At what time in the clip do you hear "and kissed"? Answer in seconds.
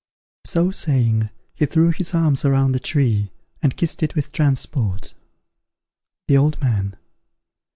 3.61-4.01